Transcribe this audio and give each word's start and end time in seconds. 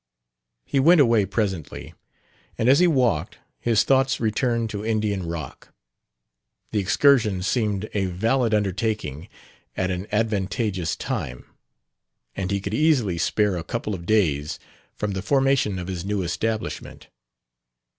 He 0.65 0.79
went 0.79 0.99
away 0.99 1.27
presently, 1.27 1.93
and 2.57 2.67
as 2.67 2.79
he 2.79 2.87
walked 2.87 3.37
his 3.59 3.83
thoughts 3.83 4.19
returned 4.19 4.71
to 4.71 4.83
Indian 4.83 5.27
Rock. 5.27 5.71
The 6.71 6.79
excursion 6.79 7.43
seemed 7.43 7.87
a 7.93 8.05
valid 8.07 8.51
undertaking 8.51 9.29
at 9.77 9.91
an 9.91 10.07
advantageous 10.11 10.95
time; 10.95 11.45
and 12.35 12.49
he 12.49 12.59
could 12.59 12.73
easily 12.73 13.19
spare 13.19 13.55
a 13.57 13.63
couple 13.63 13.93
of 13.93 14.07
days 14.07 14.57
from 14.95 15.11
the 15.11 15.21
formation 15.21 15.77
of 15.77 15.87
his 15.87 16.03
new 16.03 16.23
establishment. 16.23 17.09